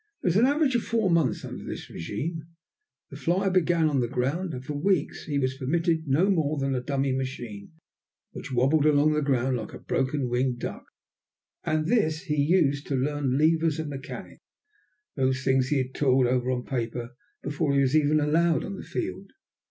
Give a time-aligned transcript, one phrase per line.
[0.23, 2.47] There was an average of four months under this régime.
[3.11, 6.73] The flier began on the ground, and for weeks he was permitted no more than
[6.73, 7.73] a dummy machine,
[8.31, 10.87] which wobbled along the ground like a broken winged duck,
[11.63, 14.41] and this he used to learn levers and mechanics
[15.15, 18.83] those things he had toiled over on paper before he was even allowed on the
[18.83, 19.29] field.